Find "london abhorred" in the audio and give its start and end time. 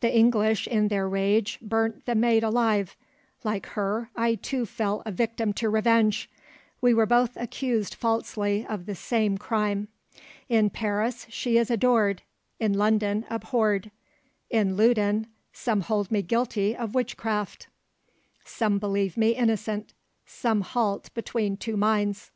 12.74-13.90